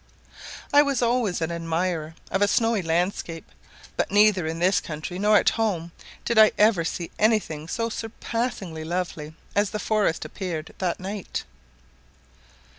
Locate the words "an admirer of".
1.41-2.41